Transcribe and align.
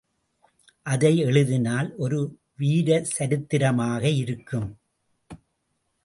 அதை 0.83 1.17
எழுதினால் 1.17 1.89
ஒரு 1.97 2.19
வீரசரித்திரமாக 2.59 4.03
இருக்கும். 4.15 4.79